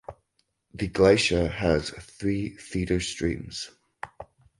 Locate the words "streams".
2.99-3.69